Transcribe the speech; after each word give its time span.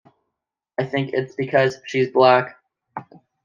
I 0.79 0.85
think 0.87 1.11
it's 1.13 1.35
because 1.35 1.75
she's 1.85 2.09
black. 2.09 2.59